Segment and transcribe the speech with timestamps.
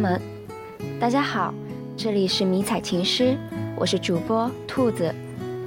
[0.00, 0.18] 们，
[0.98, 1.52] 大家好，
[1.94, 3.36] 这里是迷彩情诗，
[3.76, 5.14] 我是主播兔子。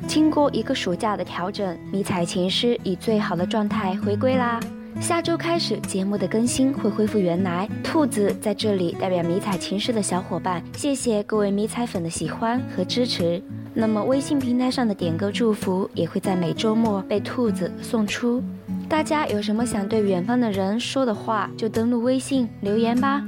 [0.08, 4.60] 经过一个暑假的调整，迷彩情诗以最好的状态回归啦。
[5.00, 7.70] 下周开始，节目的更新会恢复原来。
[7.84, 13.40] 兔子在这里代表迷彩情诗的小伙伴，谢谢各位迷彩粉的喜欢和支持。
[13.76, 18.42] 那么微信平台上的点歌祝福也会在每周末被兔子送出。
[18.90, 23.24] 大家有什么想对远方的人说的话，就登录微信留言吧。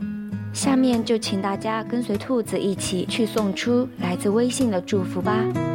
[0.55, 5.74] 下面就请大家跟随兔子一起去送出来自微信的祝福吧。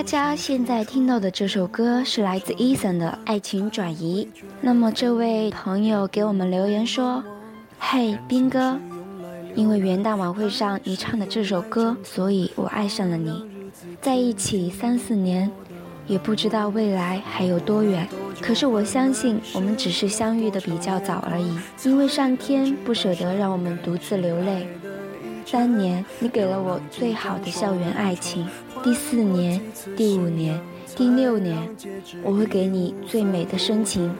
[0.00, 4.26] 大家现在听到的这首歌是来自 Eason 的《爱情转移》。
[4.62, 7.22] 那么这位朋友给我们留言说
[7.78, 8.80] ：“嘿，斌哥，
[9.54, 13.44] 因为元旦晚会上你唱的这首歌，所以我爱上了你。
[14.00, 15.50] 在一起三四年，
[16.06, 18.08] 也不知道未来还有多远。
[18.40, 21.58] 可是我相信，我们只是相遇的比较早而已。
[21.84, 24.66] 因为上天不舍得让我们独自流泪。
[25.44, 28.48] 三年，你给了我最好的校园爱情。”
[28.82, 29.60] 第四年、
[29.96, 30.58] 第五年、
[30.96, 31.58] 第六年，
[32.22, 34.14] 我会给你最美的深情。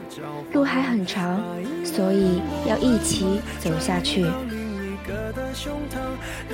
[0.53, 1.41] 路还很长，
[1.83, 4.25] 所以要一起走下去。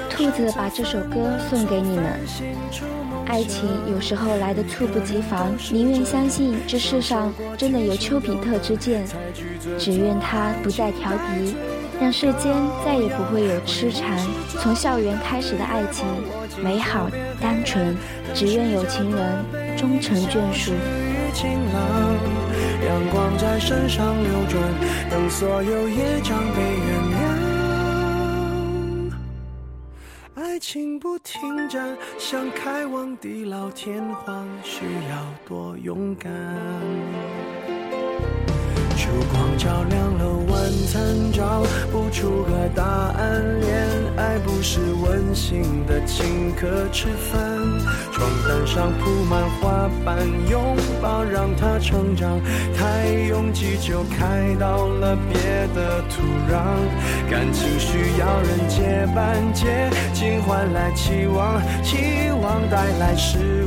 [0.10, 2.20] 兔子把这首歌送给你们。
[3.26, 9.06] 爱情有时候来的猝不及防，宁愿相信这世上真的有丘比特之箭，
[9.78, 11.56] 只愿他不再调皮。
[12.00, 12.54] 让世间
[12.86, 14.18] 再也不会有痴缠。
[14.50, 16.06] 从校园开始的爱情，
[16.64, 17.10] 美好
[17.42, 17.96] 单纯，
[18.34, 19.46] 只愿有情人
[19.78, 20.72] 终成眷属。
[22.88, 24.62] 阳光在身上流转，
[25.10, 27.18] 等所有业障被原谅。
[30.36, 36.32] 爱情不停站，想开往地老天荒，需要多勇敢。
[38.98, 40.57] 烛光照亮了晚
[40.88, 43.60] 参，找不出个答案。
[43.60, 47.40] 恋爱不是温馨的请客吃饭，
[48.12, 50.18] 床单上铺满花瓣，
[50.50, 52.40] 拥抱让它成长。
[52.74, 55.38] 太拥挤就开到了别
[55.76, 56.56] 的土壤，
[57.30, 61.98] 感情需要人接班，接近换来期望，期
[62.42, 63.67] 望带来失望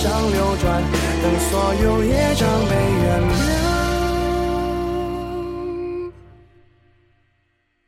[0.00, 0.82] 上流转，
[1.22, 3.44] 等所有业障被原谅。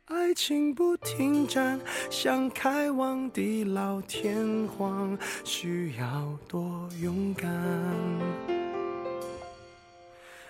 [0.05, 1.79] 爱情不停站，
[2.11, 7.49] 想开往地老天荒，需要多勇敢。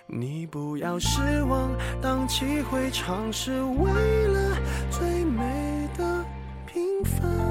[0.06, 1.70] 你不要失望，
[2.02, 4.58] 荡气回肠是为了
[4.90, 6.22] 最美的
[6.66, 7.43] 平凡。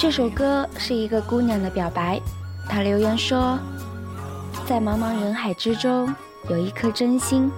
[0.00, 2.18] 这首歌是一个姑娘的表白，
[2.66, 3.58] 她留言说，
[4.64, 6.10] 在茫茫人海之中
[6.48, 7.52] 有一颗真心，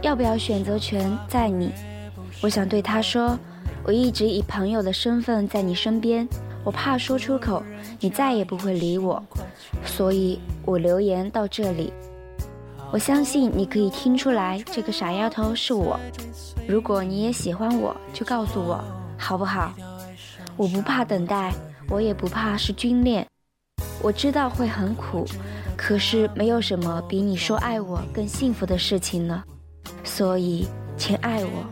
[0.00, 1.72] 要不要选择权在你？
[2.40, 3.36] 我想对她说，
[3.82, 6.28] 我一直以朋友的身份在你身边，
[6.62, 7.60] 我怕说出口
[7.98, 9.20] 你再也不会理我，
[9.84, 11.92] 所以我留言到这里。
[12.92, 15.98] 我相信你可以听出来，这个傻丫头是我。
[16.68, 18.80] 如果你也喜欢我，就告诉我，
[19.18, 19.72] 好不好？
[20.56, 21.52] 我不怕等待，
[21.90, 23.26] 我也不怕是军恋。
[24.00, 25.26] 我知道会很苦，
[25.76, 29.44] 可是没有什么比你说爱我更幸福的事情了。
[30.04, 30.66] 所以，
[30.96, 31.66] 请爱我。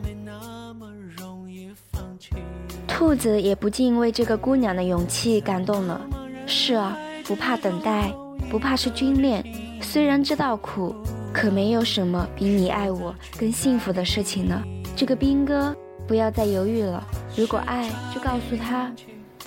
[2.86, 6.00] 兔子也不禁为这个姑娘的勇气感动了。
[6.46, 8.12] 是啊，不怕等待，
[8.50, 9.42] 不怕是军恋。
[9.80, 10.94] 虽然知道苦，
[11.32, 14.62] 可没有什么比你爱我更幸福的事情了。
[14.96, 15.74] 这个兵哥，
[16.06, 17.06] 不要再犹豫了。
[17.36, 18.92] 如果爱，就告诉他。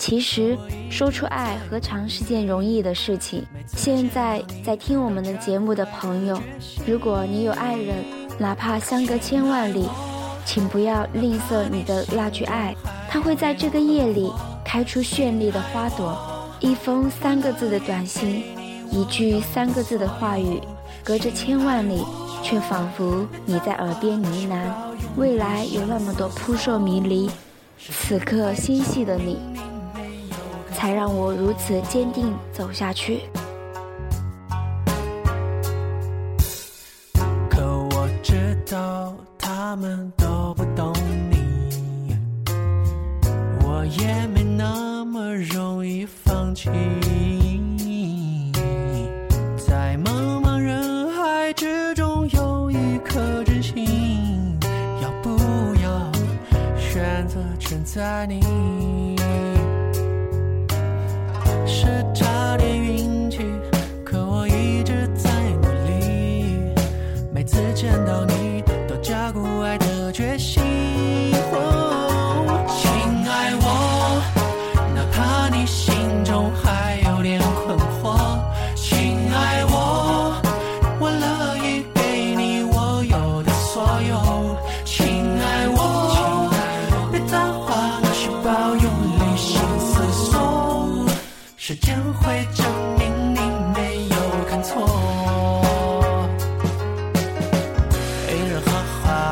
[0.01, 0.57] 其实
[0.89, 3.43] 说出爱何尝是件容易的事情？
[3.67, 6.41] 现在在听我们的节目的朋友，
[6.87, 8.03] 如果你有爱人，
[8.39, 9.87] 哪怕相隔千万里，
[10.43, 12.75] 请不要吝啬你的那句爱，
[13.07, 14.33] 他会在这个夜里
[14.65, 16.17] 开出绚丽的花朵。
[16.59, 18.43] 一封三个字的短信。
[18.89, 20.59] 一句三个字的话语，
[21.03, 22.03] 隔着千万里，
[22.41, 24.57] 却仿佛你在耳边呢喃。
[25.15, 27.29] 未来有那么多扑朔迷离，
[27.77, 29.37] 此刻心系的你，
[30.81, 33.21] 才让我如此坚定走下去。
[37.47, 37.61] 可
[37.91, 40.91] 我知道他们都不懂
[41.29, 42.15] 你，
[43.63, 46.67] 我也没那么容易放弃。
[49.57, 54.57] 在茫茫人海之中，有一颗真心，
[54.99, 55.29] 要不
[55.83, 56.11] 要
[56.75, 59.10] 选择承载你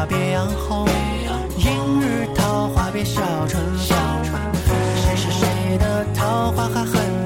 [0.10, 0.88] 别样红，
[1.58, 3.96] 映日桃花别笑春风。
[4.96, 7.19] 谁是谁的桃花还恨？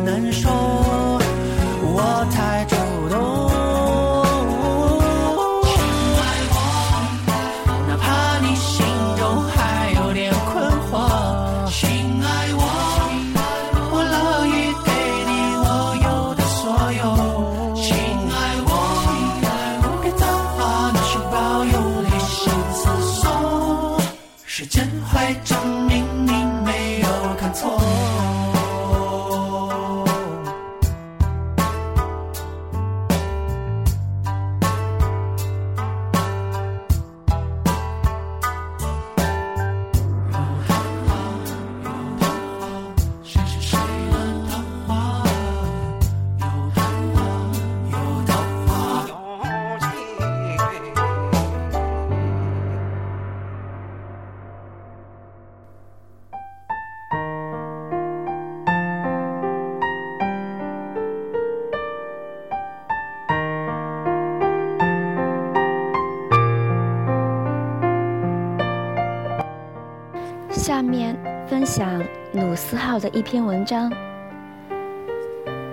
[70.63, 71.13] 下面
[71.45, 72.01] 分享
[72.31, 73.91] 鲁思浩的一篇文章，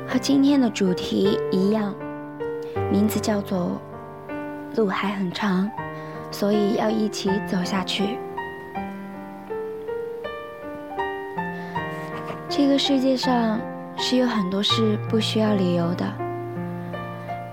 [0.05, 1.95] 和今天的主题一样，
[2.91, 3.81] 名字叫做
[4.77, 5.71] 《路还很长，
[6.33, 8.03] 所以要一起走下去》。
[12.49, 13.61] 这个世界上
[13.97, 16.05] 是有很多事不需要理由的，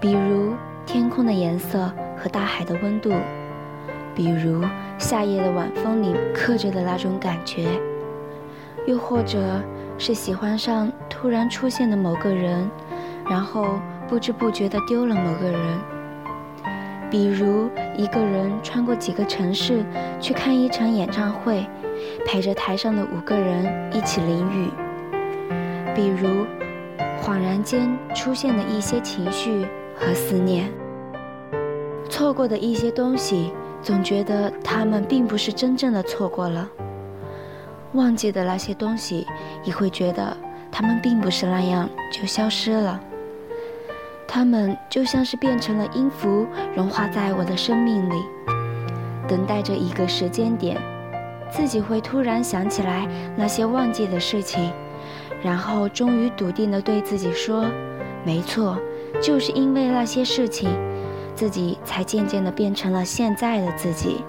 [0.01, 0.55] 比如
[0.87, 3.11] 天空的颜色和大海的温度。
[4.15, 4.63] 比如
[4.97, 7.67] 夏夜的晚风里刻着的那种感觉，
[8.85, 9.61] 又或者
[9.97, 12.69] 是喜欢上突然出现的某个人，
[13.29, 15.61] 然后不知不觉地丢了某个人。
[17.09, 19.85] 比如一个人穿过几个城市
[20.19, 21.65] 去看一场演唱会，
[22.25, 24.69] 陪着台上的五个人一起淋雨。
[25.95, 26.45] 比如
[27.21, 30.69] 恍然间出现的一些情绪和思念，
[32.09, 33.53] 错过的一些东西。
[33.87, 36.67] 总觉得他们并不是真正的错过了，
[37.93, 39.25] 忘记的那些东西，
[39.63, 40.35] 也会觉得
[40.69, 42.99] 他们并不是那样就消失了，
[44.27, 48.15] 他们就像是变成了音符，融化在我的生命里，
[49.25, 50.77] 等待着一个时间点，
[51.49, 54.69] 自己会突然想起来那些忘记的事情，
[55.41, 57.63] 然后终于笃定地对自己说
[58.25, 58.77] ：“没错，
[59.21, 60.69] 就是因为那些事情，
[61.37, 64.25] 自己才渐渐的变成了现在的自己。”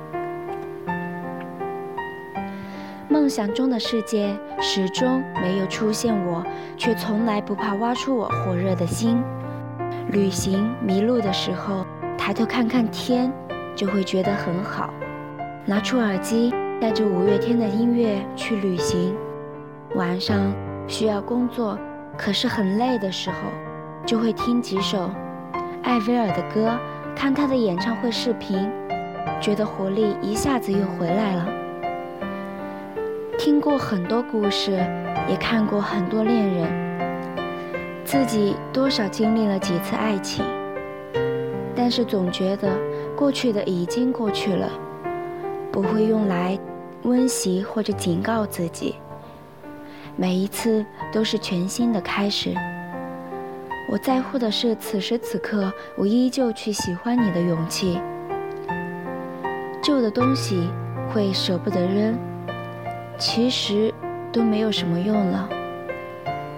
[3.08, 6.44] 梦想中的世界始终没有出现，我
[6.76, 9.22] 却从来不怕挖出我火热的心。
[10.10, 11.86] 旅行迷路的时候，
[12.18, 13.32] 抬头看看天，
[13.74, 14.90] 就会觉得很好。
[15.64, 19.16] 拿出耳机，带着五月天的音乐去旅行。
[19.94, 20.52] 晚上
[20.86, 21.78] 需要工作，
[22.16, 23.36] 可是很累的时候，
[24.04, 25.10] 就会听几首
[25.82, 26.78] 艾薇儿的歌，
[27.18, 28.70] 看他的演唱会视频，
[29.40, 31.48] 觉得活力一下子又回来了。
[33.36, 34.70] 听过很多故事，
[35.28, 37.34] 也看过很多恋人，
[38.04, 40.44] 自己多少经历了几次爱情，
[41.74, 42.78] 但是总觉得
[43.16, 44.70] 过去的已经过去了，
[45.72, 46.56] 不会用来
[47.02, 48.94] 温习或者警告自己。
[50.14, 52.54] 每一次都是全新的开始。
[53.90, 57.98] 我在乎的是此时此刻我依旧去喜欢你的勇气。
[59.82, 60.68] 旧的东西
[61.12, 62.16] 会舍不得扔。
[63.18, 63.92] 其实
[64.30, 65.48] 都没有什么用了，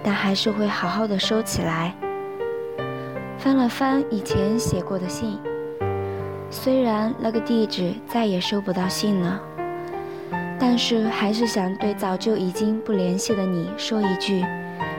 [0.03, 1.95] 但还是会好好的收起来。
[3.39, 5.39] 翻了翻以前写过的信，
[6.51, 9.41] 虽然那个地址再也收不到信了，
[10.59, 14.45] 但是还是想对早就已经不联系的你说一句：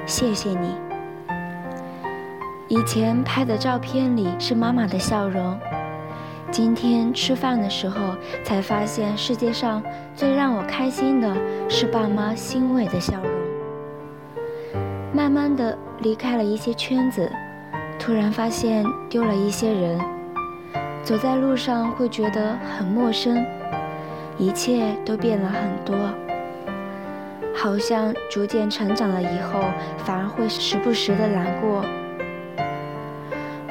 [0.05, 0.92] 谢谢你。
[2.73, 5.61] 以前拍的照片里是妈妈的笑容。
[6.51, 9.83] 今天吃饭的时候，才发现世界上
[10.17, 11.37] 最让我开心的
[11.69, 14.83] 是爸妈欣慰的笑容。
[15.13, 17.31] 慢慢的离开了一些圈子，
[17.99, 20.01] 突然发现丢了一些人，
[21.03, 23.45] 走在路上会觉得很陌生，
[24.39, 25.95] 一切都变了很多，
[27.55, 29.61] 好像逐渐成长了以后，
[29.99, 31.85] 反而会时不时的难过。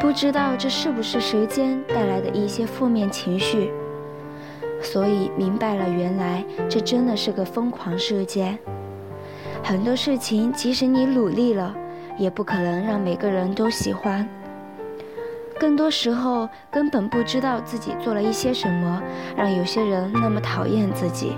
[0.02, 3.72] 不知道这是不是时间带来的一些负面情绪，
[4.82, 8.58] 所以明白了，原来这真的是个疯狂世界。
[9.64, 11.76] 很多事情，即使你努力了，
[12.18, 14.28] 也不可能让每个人都喜欢。
[15.60, 19.04] 更多时候，根本不知道自己做了一些什么，
[19.38, 21.38] 让有些人那么讨厌自己。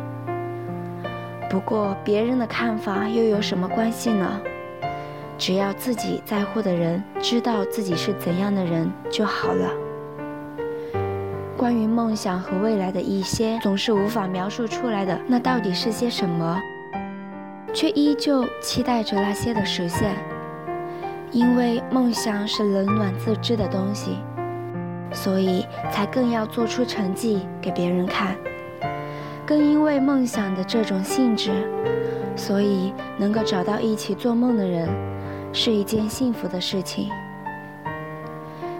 [1.50, 4.42] 不过，别人的看法又有什么关系呢？
[5.46, 9.70] 只要自己在乎的人知道自己是怎样的人就好了。
[11.58, 16.58] 关于梦想和未来的一些总是无法描述出来的，那到底是些什么？
[17.74, 20.16] 却依旧期待着那些的实现。
[21.30, 24.20] 因为梦想是冷暖自知的东西，
[25.12, 28.38] 所以才更要做出成绩给别人看。
[29.46, 31.52] 更因为梦想的这种性质，
[32.34, 34.88] 所以能够找到一起做梦的人。
[35.54, 37.10] 是一件幸福的事情。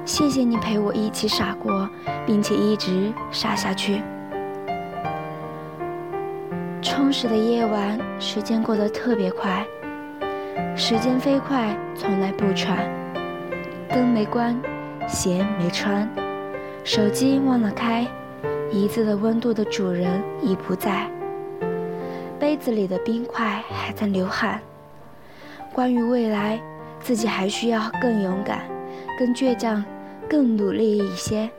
[0.04, 1.88] 谢谢你陪我一起傻过，
[2.26, 4.02] 并且一直傻下去。
[6.82, 9.66] 充实的夜晚，时间过得特别快，
[10.76, 12.86] 时间飞快，从来不喘。
[13.88, 14.60] 灯没关，
[15.08, 16.10] 鞋没穿，
[16.84, 18.06] 手机忘了开，
[18.72, 21.08] 椅子的温度的主人已不在，
[22.40, 24.60] 杯子里的冰块还在流汗。
[25.74, 26.62] 关于未来，
[27.00, 28.60] 自己还需要更勇敢、
[29.18, 29.84] 更倔强、
[30.30, 31.50] 更努力一些，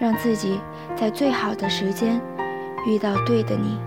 [0.00, 0.58] 让自己
[0.96, 2.20] 在最好的时间
[2.88, 3.78] 遇到对的你，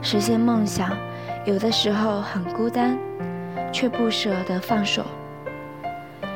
[0.00, 0.96] 实现梦想。
[1.44, 2.96] 有的时候很孤单，
[3.72, 5.02] 却不舍得放手；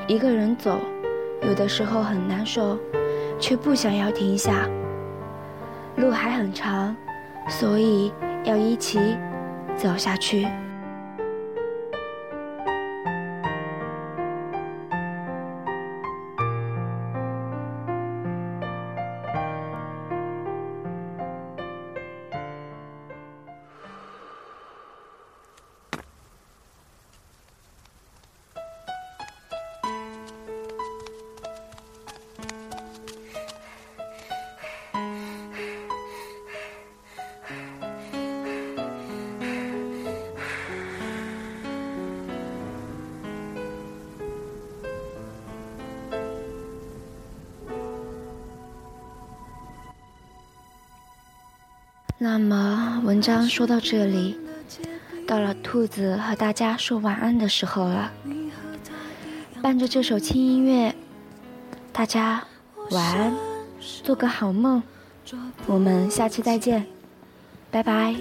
[0.08, 0.80] 一个人走，
[1.42, 2.76] 有的时候很难受，
[3.38, 4.68] 却不想要停下。
[5.94, 6.96] 路还很长，
[7.48, 8.98] 所以要一起
[9.76, 10.48] 走下去。
[52.22, 54.38] 那么，文章说到这里，
[55.26, 58.12] 到了兔子和大家说晚安的时候了。
[59.60, 60.94] 伴着这首轻音乐，
[61.92, 62.44] 大家
[62.92, 63.34] 晚安，
[64.04, 64.80] 做个好梦。
[65.66, 66.86] 我们下期再见，
[67.72, 68.14] 拜拜。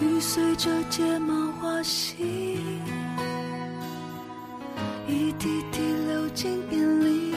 [0.00, 2.26] 雨随着睫毛滑行，
[5.06, 7.34] 一滴滴流进眼里，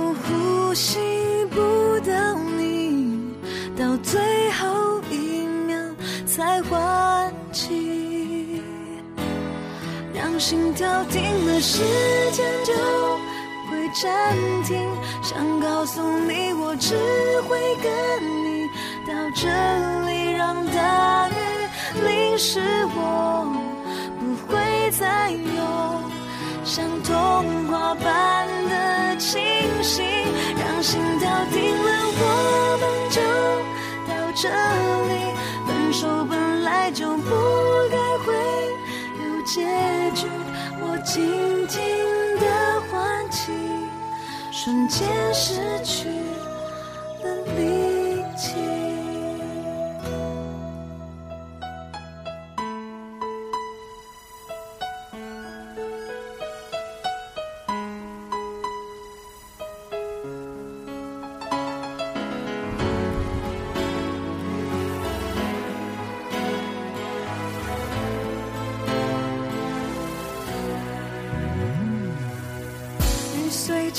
[0.00, 0.98] 我呼吸
[1.50, 1.58] 不
[2.08, 3.34] 到你，
[3.76, 4.20] 到最
[4.52, 5.76] 后一秒
[6.24, 8.62] 才换气，
[10.14, 11.82] 让心跳停了，时
[12.30, 12.72] 间就
[13.68, 14.78] 会暂停。
[15.20, 16.94] 想告诉你，我只
[17.48, 17.90] 会跟
[18.44, 18.68] 你
[19.04, 19.48] 到这
[20.06, 21.32] 里，让大雨。
[22.06, 22.60] 淋湿
[22.94, 23.44] 我，
[24.20, 25.40] 不会再有
[26.64, 28.06] 像童话般，
[30.82, 32.22] 心跳停了，我
[32.80, 33.20] 们就
[34.06, 34.48] 到这
[35.08, 35.12] 里。
[35.66, 37.30] 分手本来就不
[37.90, 38.32] 该会
[39.18, 39.64] 有结
[40.14, 40.26] 局，
[40.80, 41.80] 我静静
[42.38, 43.52] 的唤起，
[44.50, 46.08] 瞬间失去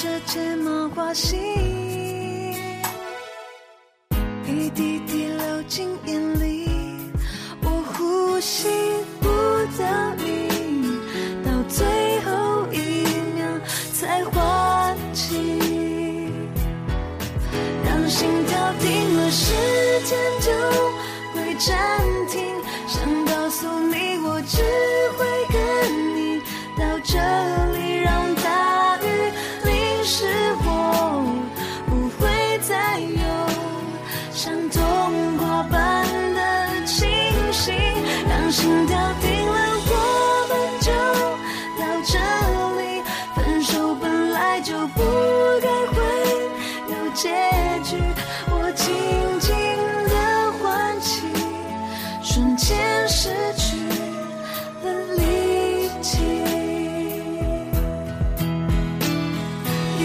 [0.02, 1.59] 着睫毛滑行，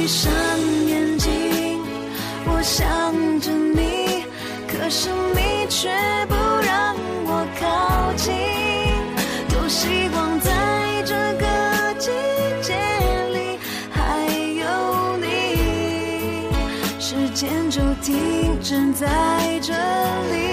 [0.04, 0.30] 闭上
[0.86, 1.80] 眼睛，
[2.44, 4.26] 我想着你，
[4.68, 5.88] 可是你却
[6.28, 8.30] 不让我靠近，
[9.48, 10.52] 多希望在
[11.06, 11.46] 这个
[11.98, 12.10] 季
[12.60, 12.74] 节
[13.32, 13.58] 里
[13.90, 14.28] 还
[14.60, 15.24] 有你，
[17.00, 20.52] 时间就停止在这里。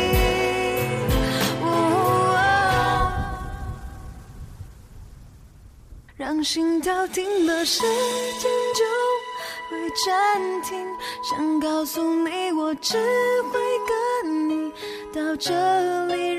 [6.16, 8.86] 让心跳停了，时间就
[9.92, 10.86] 暂停。
[11.22, 13.60] 想告诉你，我只会
[14.24, 14.72] 跟你。
[15.14, 15.52] 到这
[16.08, 16.31] 里，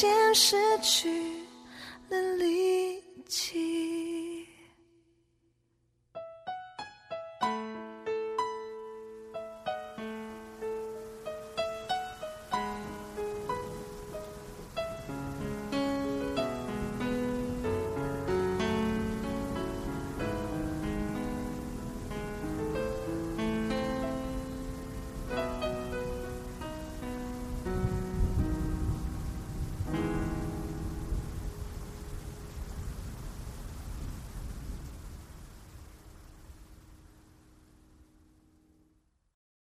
[0.00, 1.37] 先失去。